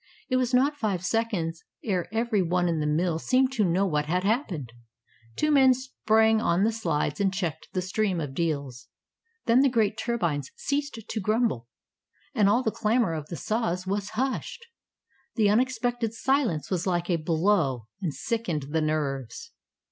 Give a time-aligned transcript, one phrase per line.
[0.31, 4.07] It was not five seconds ere every one in the mill seemed to know what
[4.07, 4.73] had happened.
[5.35, 8.87] Two men sprang on the slides and checked the stream of deals.
[9.45, 11.67] Then the great turbines ceased to grumble,
[12.33, 14.65] and all the clamor of the saws was hushed.
[15.35, 19.51] The unexpected silence was like a blow, and sickened the nerves.